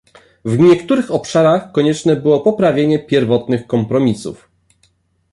W 0.45 0.59
niektórych 0.59 1.11
obszarach 1.11 1.71
konieczne 1.71 2.15
było 2.15 2.39
poprawienie 2.39 2.99
pierwotnych 2.99 3.67
kompromisów 3.67 4.49